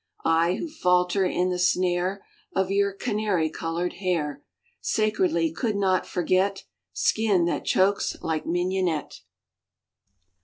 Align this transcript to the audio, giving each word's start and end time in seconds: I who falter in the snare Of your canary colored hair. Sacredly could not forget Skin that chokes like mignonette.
I 0.25 0.55
who 0.55 0.67
falter 0.67 1.25
in 1.25 1.51
the 1.51 1.59
snare 1.59 2.25
Of 2.55 2.71
your 2.71 2.91
canary 2.91 3.51
colored 3.51 3.93
hair. 4.01 4.43
Sacredly 4.79 5.51
could 5.51 5.75
not 5.75 6.07
forget 6.07 6.63
Skin 6.91 7.45
that 7.45 7.65
chokes 7.65 8.15
like 8.23 8.43
mignonette. 8.47 9.19